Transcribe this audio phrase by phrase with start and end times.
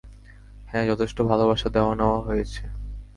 [0.67, 2.61] হ্যা, যথেষ্ট ভালবাসা দেওয়া-নেওয়া হয়েছে।